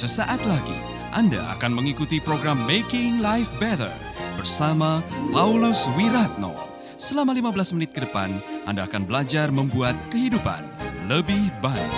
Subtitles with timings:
[0.00, 0.80] Sesaat lagi
[1.12, 3.92] Anda akan mengikuti program Making Life Better
[4.32, 6.56] bersama Paulus Wiratno.
[6.96, 8.32] Selama 15 menit ke depan,
[8.64, 10.64] Anda akan belajar membuat kehidupan
[11.04, 11.92] lebih baik.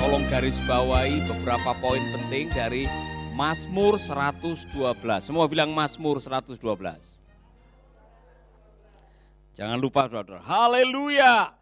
[0.00, 2.88] Tolong garis bawahi beberapa poin penting dari
[3.36, 4.64] Mazmur 112.
[5.20, 7.19] Semua bilang Mazmur 112.
[9.60, 10.40] Jangan lupa saudara.
[10.40, 11.52] Haleluya.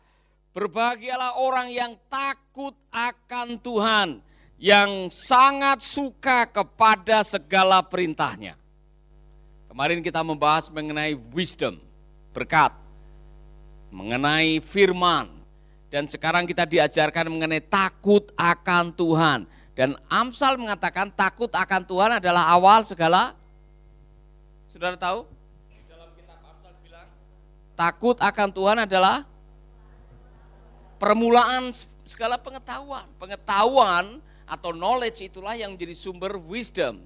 [0.54, 4.22] Berbahagialah orang yang takut akan Tuhan.
[4.54, 8.54] Yang sangat suka kepada segala perintahnya.
[9.66, 11.82] Kemarin kita membahas mengenai wisdom,
[12.30, 12.70] berkat.
[13.90, 15.34] Mengenai firman.
[15.90, 19.42] Dan sekarang kita diajarkan mengenai takut akan Tuhan.
[19.74, 23.34] Dan Amsal mengatakan takut akan Tuhan adalah awal segala.
[24.70, 25.37] Saudara tahu?
[27.78, 29.22] Takut akan Tuhan adalah
[30.98, 31.70] permulaan
[32.02, 33.06] segala pengetahuan.
[33.22, 34.18] Pengetahuan
[34.50, 36.98] atau knowledge itulah yang menjadi sumber wisdom.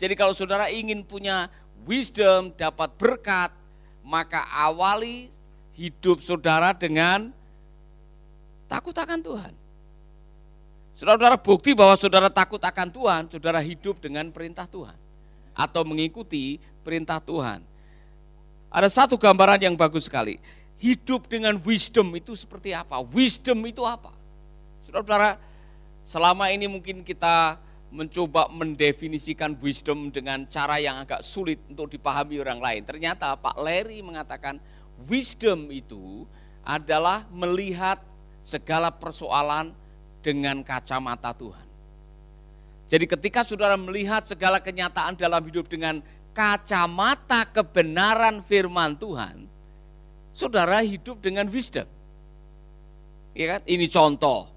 [0.00, 1.52] Jadi kalau saudara ingin punya
[1.84, 3.52] wisdom, dapat berkat,
[4.00, 5.28] maka awali
[5.76, 7.28] hidup saudara dengan
[8.64, 9.52] takut akan Tuhan.
[10.94, 14.94] Saudara-saudara bukti bahwa saudara takut akan Tuhan, saudara hidup dengan perintah Tuhan.
[15.54, 17.73] Atau mengikuti perintah Tuhan.
[18.74, 20.42] Ada satu gambaran yang bagus sekali.
[20.82, 22.98] Hidup dengan wisdom itu seperti apa?
[22.98, 24.10] Wisdom itu apa?
[24.82, 25.38] Saudara-saudara,
[26.02, 27.62] selama ini mungkin kita
[27.94, 32.82] mencoba mendefinisikan wisdom dengan cara yang agak sulit untuk dipahami orang lain.
[32.82, 34.58] Ternyata Pak Larry mengatakan
[35.06, 36.26] wisdom itu
[36.66, 38.02] adalah melihat
[38.42, 39.70] segala persoalan
[40.18, 41.66] dengan kacamata Tuhan.
[42.90, 46.02] Jadi ketika saudara melihat segala kenyataan dalam hidup dengan
[46.34, 49.46] kacamata kebenaran firman Tuhan,
[50.34, 51.86] saudara hidup dengan wisdom.
[53.34, 53.60] Ya kan?
[53.64, 54.50] Ini contoh.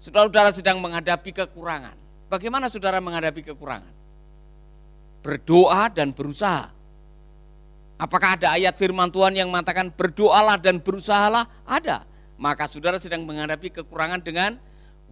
[0.00, 1.98] Saudara-saudara sedang menghadapi kekurangan.
[2.30, 3.92] Bagaimana saudara menghadapi kekurangan?
[5.20, 6.72] Berdoa dan berusaha.
[8.00, 11.44] Apakah ada ayat firman Tuhan yang mengatakan berdoalah dan berusahalah?
[11.68, 12.08] Ada.
[12.40, 14.56] Maka saudara sedang menghadapi kekurangan dengan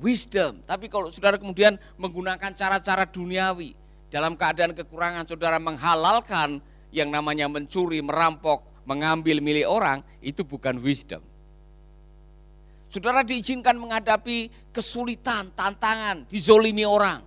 [0.00, 0.64] wisdom.
[0.64, 3.76] Tapi kalau saudara kemudian menggunakan cara-cara duniawi,
[4.08, 11.20] dalam keadaan kekurangan saudara menghalalkan yang namanya mencuri, merampok, mengambil milik orang, itu bukan wisdom.
[12.88, 17.20] Saudara diizinkan menghadapi kesulitan, tantangan, dizolimi orang.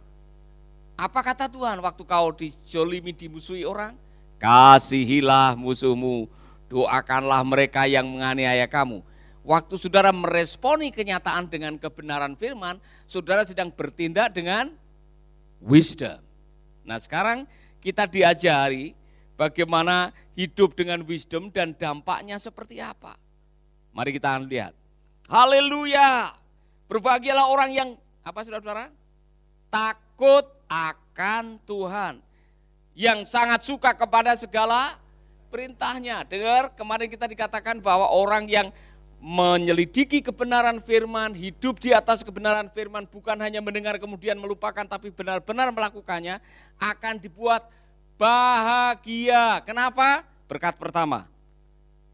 [0.97, 3.94] Apa kata Tuhan waktu kau dizolimi, dimusuhi orang?
[4.41, 6.25] Kasihilah musuhmu,
[6.66, 9.06] doakanlah mereka yang menganiaya kamu.
[9.46, 14.74] Waktu saudara meresponi kenyataan dengan kebenaran firman, saudara sedang bertindak dengan
[15.62, 16.31] wisdom.
[16.86, 17.46] Nah sekarang
[17.81, 18.94] kita diajari
[19.38, 23.18] bagaimana hidup dengan wisdom dan dampaknya seperti apa.
[23.92, 24.74] Mari kita lihat.
[25.28, 26.36] Haleluya.
[26.88, 27.90] Berbahagialah orang yang
[28.24, 28.91] apa saudara-saudara?
[29.72, 32.20] Takut akan Tuhan.
[32.91, 35.00] Yang sangat suka kepada segala
[35.52, 36.24] perintahnya.
[36.28, 38.68] Dengar kemarin kita dikatakan bahwa orang yang
[39.22, 45.70] menyelidiki kebenaran firman, hidup di atas kebenaran firman, bukan hanya mendengar kemudian melupakan, tapi benar-benar
[45.70, 46.42] melakukannya,
[46.82, 47.70] akan dibuat
[48.18, 49.62] bahagia.
[49.62, 50.26] Kenapa?
[50.50, 51.30] Berkat pertama,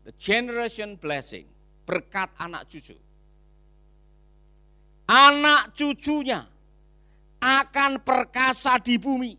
[0.03, 1.47] the generation blessing,
[1.87, 3.07] berkat anak cucu
[5.07, 6.43] anak cucunya
[7.39, 9.33] akan perkasa di bumi.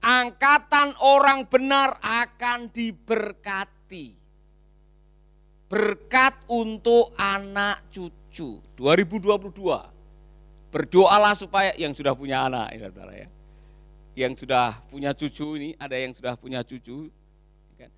[0.00, 4.25] Angkatan orang benar akan diberkati.
[5.66, 8.62] Berkat untuk anak cucu.
[8.78, 10.70] 2022.
[10.70, 13.28] Berdoalah supaya yang sudah punya anak, ya saudara ya.
[14.16, 17.10] Yang sudah punya cucu ini, ada yang sudah punya cucu.
[17.74, 17.90] Kan?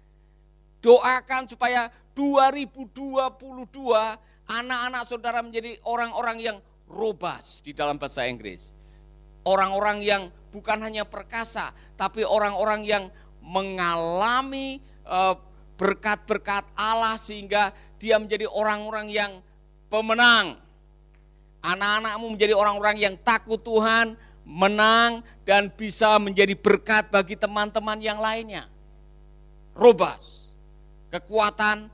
[0.81, 3.29] Doakan supaya 2022
[4.49, 6.57] anak-anak saudara menjadi orang-orang yang
[6.89, 8.73] robust di dalam bahasa Inggris.
[9.45, 13.05] Orang-orang yang bukan hanya perkasa, tapi orang-orang yang
[13.45, 15.35] mengalami eh,
[15.79, 17.71] berkat-berkat Allah sehingga
[18.03, 19.33] dia menjadi orang-orang yang
[19.87, 20.59] pemenang.
[21.63, 28.67] Anak-anakmu menjadi orang-orang yang takut Tuhan, menang dan bisa menjadi berkat bagi teman-teman yang lainnya.
[29.79, 30.51] Robust,
[31.15, 31.87] kekuatan,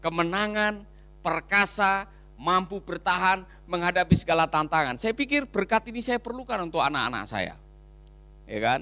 [0.00, 0.84] kemenangan,
[1.20, 4.96] perkasa, mampu bertahan menghadapi segala tantangan.
[4.96, 7.56] Saya pikir berkat ini saya perlukan untuk anak-anak saya.
[8.46, 8.80] Ya kan?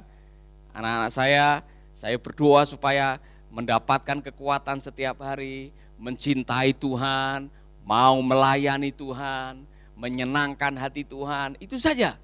[0.74, 1.62] Anak-anak saya,
[1.94, 3.16] saya berdoa supaya
[3.54, 7.46] mendapatkan kekuatan setiap hari, mencintai Tuhan,
[7.86, 9.62] mau melayani Tuhan,
[9.94, 12.18] menyenangkan hati Tuhan, itu saja.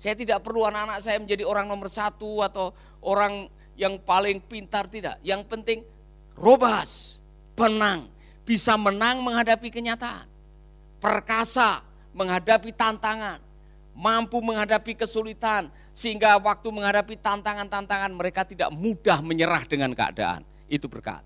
[0.00, 2.72] Saya tidak perlu anak-anak saya menjadi orang nomor satu atau
[3.04, 5.20] orang yang paling pintar, tidak.
[5.20, 5.78] Yang penting
[6.32, 7.20] robas,
[7.52, 8.08] penang,
[8.48, 10.24] bisa menang menghadapi kenyataan,
[11.04, 11.84] perkasa
[12.16, 13.44] menghadapi tantangan,
[13.96, 20.44] mampu menghadapi kesulitan, sehingga waktu menghadapi tantangan-tantangan mereka tidak mudah menyerah dengan keadaan.
[20.68, 21.24] Itu berkat.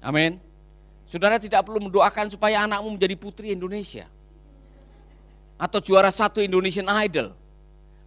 [0.00, 0.40] Amin.
[1.04, 4.08] Saudara tidak perlu mendoakan supaya anakmu menjadi putri Indonesia.
[5.60, 7.36] Atau juara satu Indonesian Idol.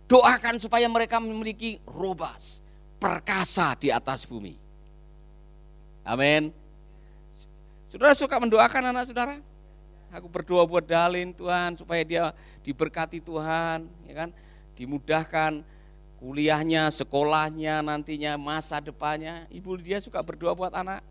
[0.10, 2.66] Doakan supaya mereka memiliki robas,
[2.98, 4.58] perkasa di atas bumi.
[6.06, 6.50] Amin.
[7.90, 9.38] Saudara suka mendoakan anak saudara?
[10.16, 12.32] Aku berdoa buat Dalin Tuhan supaya dia
[12.64, 14.30] diberkati Tuhan, ya kan?
[14.80, 15.60] Dimudahkan
[16.24, 19.44] kuliahnya, sekolahnya, nantinya masa depannya.
[19.52, 21.04] Ibu dia suka berdoa buat anak.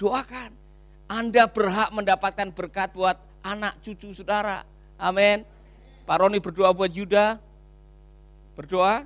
[0.00, 0.56] Doakan.
[1.10, 4.64] Anda berhak mendapatkan berkat buat anak cucu saudara.
[4.96, 5.44] Amin.
[6.08, 7.36] Pak Roni berdoa buat Yuda.
[8.56, 9.04] Berdoa.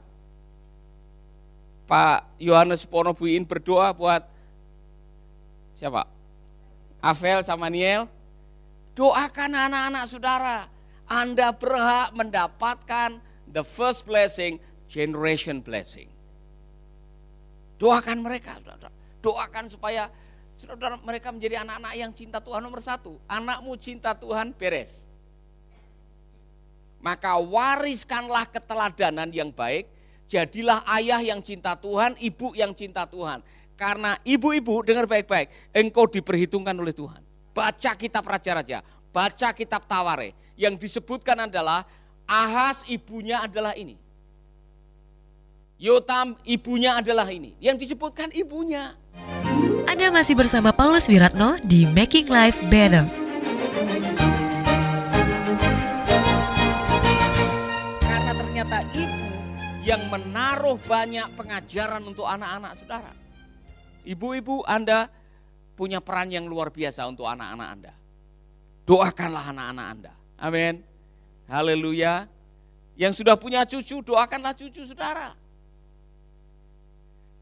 [1.85, 4.25] Pak Yohanes Ponobuin berdoa buat
[5.75, 6.07] Siapa?
[7.03, 8.07] Avel sama Niel.
[8.95, 10.59] Doakan anak-anak saudara.
[11.05, 13.21] Anda berhak mendapatkan
[13.51, 14.57] the first blessing,
[14.89, 16.09] generation blessing.
[17.77, 18.89] Doakan mereka, saudara.
[19.21, 20.09] Doakan supaya
[20.55, 23.19] saudara mereka menjadi anak-anak yang cinta Tuhan nomor satu.
[23.27, 25.05] Anakmu cinta Tuhan, beres.
[27.03, 29.91] Maka wariskanlah keteladanan yang baik,
[30.25, 33.45] jadilah ayah yang cinta Tuhan, ibu yang cinta Tuhan.
[33.75, 37.24] Karena ibu-ibu dengar baik-baik, engkau diperhitungkan oleh Tuhan.
[37.55, 38.83] Baca kitab Raja-Raja,
[39.15, 40.35] baca kitab Taware.
[40.59, 41.87] Yang disebutkan adalah
[42.27, 43.95] Ahas ibunya adalah ini.
[45.79, 47.55] Yotam ibunya adalah ini.
[47.63, 48.99] Yang disebutkan ibunya.
[49.87, 53.07] Anda masih bersama Paulus Wiratno di Making Life Better.
[58.03, 59.27] Karena ternyata ibu
[59.87, 63.15] yang menaruh banyak pengajaran untuk anak-anak saudara.
[64.03, 65.07] Ibu-ibu Anda
[65.75, 67.93] punya peran yang luar biasa untuk anak-anak Anda.
[68.87, 70.13] Doakanlah anak-anak Anda.
[70.39, 70.75] Amin.
[71.51, 72.31] Haleluya.
[72.95, 75.35] Yang sudah punya cucu, doakanlah cucu saudara.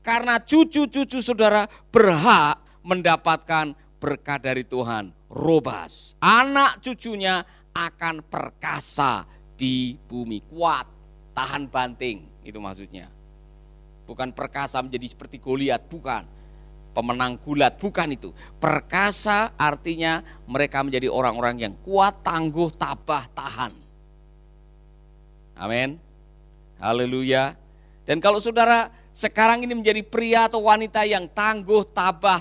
[0.02, 5.14] Karena cucu-cucu saudara berhak mendapatkan berkat dari Tuhan.
[5.30, 6.18] Robas.
[6.18, 9.22] Anak cucunya akan perkasa
[9.54, 10.42] di bumi.
[10.50, 10.88] Kuat,
[11.36, 12.42] tahan banting.
[12.42, 13.06] Itu maksudnya.
[14.02, 16.26] Bukan perkasa menjadi seperti Goliat, bukan
[16.92, 18.30] pemenang gulat, bukan itu.
[18.60, 23.72] Perkasa artinya mereka menjadi orang-orang yang kuat, tangguh, tabah, tahan.
[25.56, 25.96] Amin.
[26.80, 27.56] Haleluya.
[28.04, 32.40] Dan kalau saudara sekarang ini menjadi pria atau wanita yang tangguh, tabah,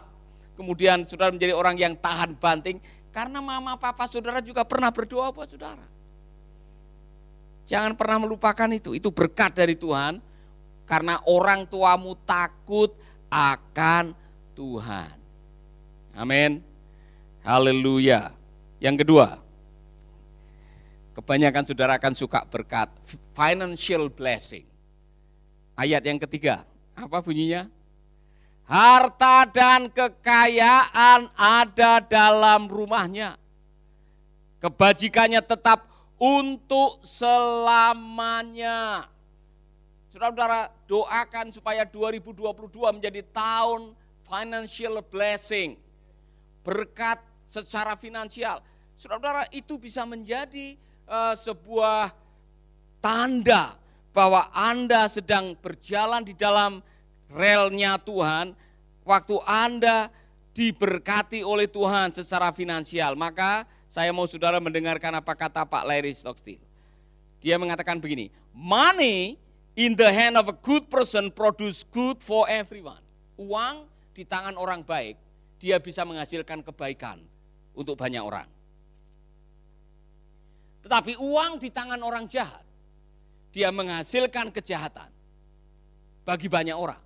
[0.56, 2.80] kemudian saudara menjadi orang yang tahan banting,
[3.12, 5.84] karena mama papa saudara juga pernah berdoa buat saudara.
[7.68, 10.20] Jangan pernah melupakan itu, itu berkat dari Tuhan,
[10.84, 12.92] karena orang tuamu takut
[13.32, 14.12] akan
[14.62, 15.18] Tuhan.
[16.14, 16.62] Amin.
[17.42, 18.30] Haleluya.
[18.78, 19.42] Yang kedua,
[21.18, 22.94] kebanyakan saudara akan suka berkat
[23.34, 24.62] financial blessing.
[25.74, 26.62] Ayat yang ketiga,
[26.94, 27.66] apa bunyinya?
[28.70, 33.42] Harta dan kekayaan ada dalam rumahnya.
[34.62, 35.90] Kebajikannya tetap
[36.22, 39.10] untuk selamanya.
[40.14, 43.98] Saudara-saudara doakan supaya 2022 menjadi tahun
[44.32, 45.76] financial blessing,
[46.64, 48.64] berkat secara finansial.
[48.96, 52.16] Saudara-saudara itu bisa menjadi uh, sebuah
[53.04, 53.76] tanda
[54.16, 56.80] bahwa Anda sedang berjalan di dalam
[57.28, 58.56] relnya Tuhan,
[59.04, 60.08] waktu Anda
[60.56, 63.20] diberkati oleh Tuhan secara finansial.
[63.20, 66.64] Maka saya mau saudara mendengarkan apa kata Pak Larry Stockstill.
[67.44, 69.36] Dia mengatakan begini, money
[69.76, 73.02] in the hand of a good person produce good for everyone.
[73.36, 75.16] Uang di tangan orang baik,
[75.62, 77.22] dia bisa menghasilkan kebaikan
[77.76, 78.50] untuk banyak orang.
[80.82, 82.66] Tetapi uang di tangan orang jahat,
[83.54, 85.10] dia menghasilkan kejahatan
[86.26, 87.02] bagi banyak orang.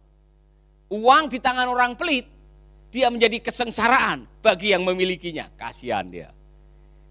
[0.94, 2.30] Uang di tangan orang pelit,
[2.94, 5.52] dia menjadi kesengsaraan bagi yang memilikinya.
[5.60, 6.32] Kasihan dia.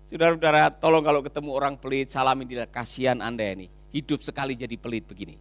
[0.09, 3.67] Saudara-saudara, tolong kalau ketemu orang pelit, salamin dia, kasihan Anda ini.
[3.93, 5.37] Hidup sekali jadi pelit begini.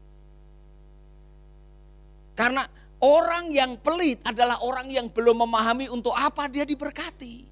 [2.34, 2.66] Karena
[3.04, 7.44] Orang yang pelit adalah orang yang belum memahami untuk apa dia diberkati.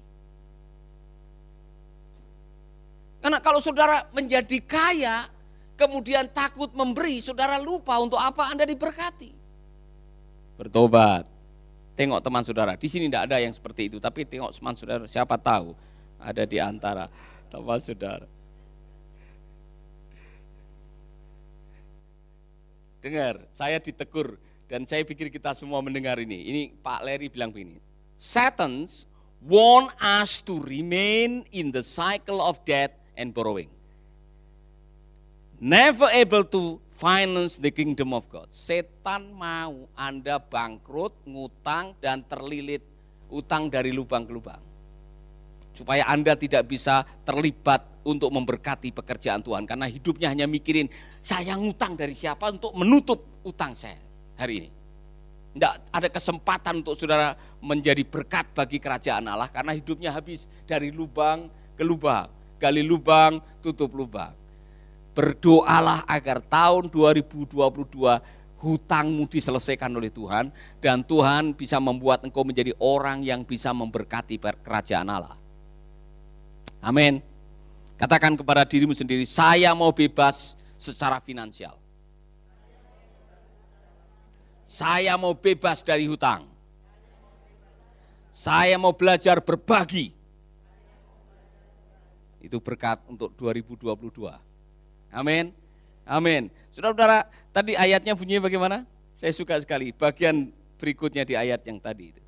[3.20, 5.28] Karena kalau saudara menjadi kaya,
[5.76, 9.30] kemudian takut memberi, saudara lupa untuk apa Anda diberkati.
[10.56, 11.28] Bertobat.
[11.92, 15.36] Tengok teman saudara, di sini tidak ada yang seperti itu, tapi tengok teman saudara, siapa
[15.36, 15.76] tahu
[16.16, 17.12] ada di antara
[17.52, 18.24] teman saudara.
[23.04, 24.40] Dengar, saya ditegur
[24.72, 26.48] dan saya pikir kita semua mendengar ini.
[26.48, 27.76] Ini Pak Leri bilang begini,
[28.16, 28.88] Satan
[29.44, 33.68] want us to remain in the cycle of debt and borrowing.
[35.60, 38.48] Never able to finance the kingdom of God.
[38.48, 42.80] Setan mau Anda bangkrut, ngutang, dan terlilit
[43.28, 44.62] utang dari lubang ke lubang.
[45.76, 49.68] Supaya Anda tidak bisa terlibat untuk memberkati pekerjaan Tuhan.
[49.68, 50.88] Karena hidupnya hanya mikirin,
[51.20, 54.70] saya ngutang dari siapa untuk menutup utang saya hari ini.
[55.52, 61.52] Tidak ada kesempatan untuk saudara menjadi berkat bagi kerajaan Allah karena hidupnya habis dari lubang
[61.76, 62.28] ke lubang.
[62.56, 64.32] Gali lubang, tutup lubang.
[65.12, 67.60] Berdoalah agar tahun 2022
[68.62, 70.48] hutangmu diselesaikan oleh Tuhan
[70.78, 75.36] dan Tuhan bisa membuat engkau menjadi orang yang bisa memberkati kerajaan Allah.
[76.78, 77.18] Amin.
[77.98, 81.81] Katakan kepada dirimu sendiri, saya mau bebas secara finansial.
[84.72, 86.48] Saya mau bebas dari hutang.
[88.32, 90.16] Saya mau belajar berbagi.
[92.40, 94.32] Itu berkat untuk 2022.
[95.12, 95.52] Amin.
[96.08, 96.48] Amin.
[96.72, 98.88] Saudara-saudara, tadi ayatnya bunyinya bagaimana?
[99.20, 100.48] Saya suka sekali bagian
[100.80, 102.22] berikutnya di ayat yang tadi itu.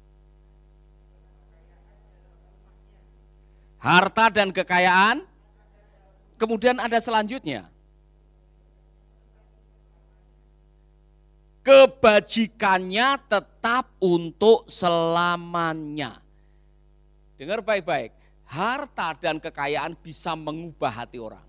[3.80, 5.24] Harta dan kekayaan.
[6.36, 7.73] Kemudian ada selanjutnya.
[11.64, 16.20] Kebajikannya tetap untuk selamanya.
[17.40, 18.12] Dengar baik-baik,
[18.44, 21.42] harta dan kekayaan bisa mengubah hati orang.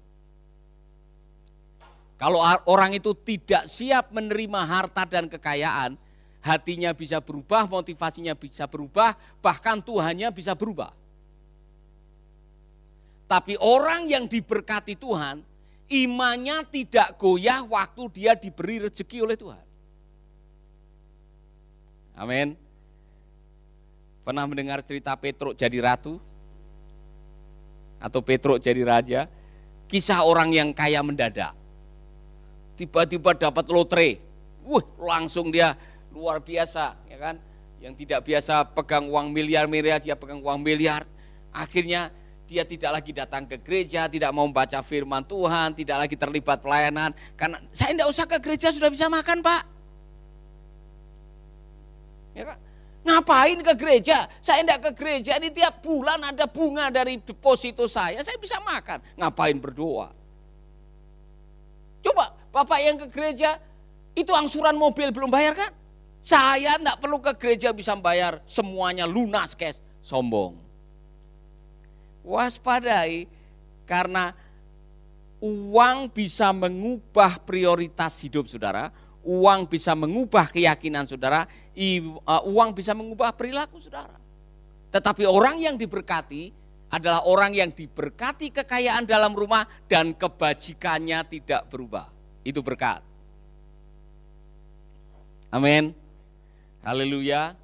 [2.15, 2.39] Kalau
[2.71, 5.99] orang itu tidak siap menerima harta dan kekayaan,
[6.39, 10.95] hatinya bisa berubah, motivasinya bisa berubah, bahkan Tuhannya bisa berubah.
[13.27, 15.43] Tapi orang yang diberkati Tuhan,
[15.91, 19.74] imannya tidak goyah waktu dia diberi rezeki oleh Tuhan.
[22.15, 22.55] Amin.
[24.25, 26.17] Pernah mendengar cerita Petruk jadi ratu?
[27.99, 29.21] Atau Petruk jadi raja?
[29.85, 31.53] Kisah orang yang kaya mendadak.
[32.79, 34.09] Tiba-tiba dapat lotre.
[34.65, 35.77] Wah, langsung dia
[36.09, 37.35] luar biasa, ya kan?
[37.77, 41.05] Yang tidak biasa pegang uang miliar-miliar, dia pegang uang miliar.
[41.53, 42.09] Akhirnya
[42.49, 47.13] dia tidak lagi datang ke gereja, tidak mau membaca firman Tuhan, tidak lagi terlibat pelayanan.
[47.37, 49.74] Karena saya tidak usah ke gereja sudah bisa makan pak.
[52.35, 52.59] Ya kan?
[53.05, 54.25] Ngapain ke gereja?
[54.41, 58.97] Saya tidak ke gereja, ini tiap bulan ada bunga dari deposito saya, saya bisa makan.
[59.15, 60.09] Ngapain berdoa?
[62.01, 63.61] Coba, Bapak yang ke gereja,
[64.17, 65.71] itu angsuran mobil belum bayar kan?
[66.25, 69.77] Saya tidak perlu ke gereja bisa bayar semuanya lunas cash.
[70.01, 70.57] Sombong.
[72.25, 73.29] Waspadai
[73.85, 74.33] karena
[75.41, 78.89] uang bisa mengubah prioritas hidup saudara,
[79.21, 81.45] uang bisa mengubah keyakinan saudara,
[82.25, 84.15] uang bisa mengubah perilaku saudara.
[84.89, 86.55] Tetapi orang yang diberkati
[86.87, 92.07] adalah orang yang diberkati kekayaan dalam rumah dan kebajikannya tidak berubah.
[92.45, 93.03] Itu berkat.
[95.51, 95.91] Amin.
[96.85, 97.57] Haleluya.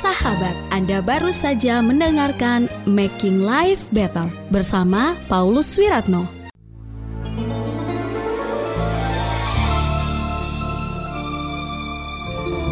[0.00, 6.39] Sahabat, Anda baru saja mendengarkan Making Life Better bersama Paulus Wiratno.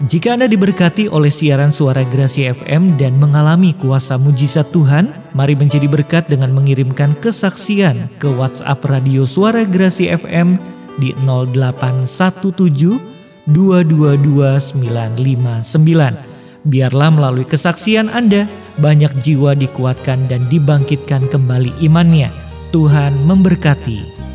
[0.00, 5.84] Jika Anda diberkati oleh siaran suara Grasi FM dan mengalami kuasa mujizat Tuhan, mari menjadi
[5.84, 10.56] berkat dengan mengirimkan kesaksian ke WhatsApp Radio Suara Grasi FM
[10.96, 13.12] di 0817
[13.46, 16.32] 222959.
[16.62, 18.46] Biarlah melalui kesaksian Anda,
[18.78, 22.30] banyak jiwa dikuatkan dan dibangkitkan kembali imannya.
[22.70, 24.31] Tuhan memberkati.